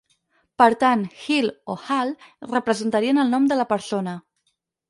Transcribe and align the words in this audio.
Per 0.61 0.67
tant, 0.83 1.03
"Hil-" 1.25 1.51
o 1.73 1.77
"Hal-" 1.87 2.15
representarien 2.55 3.25
el 3.25 3.33
nom 3.37 3.49
de 3.53 3.59
la 3.63 3.71
persona. 3.75 4.19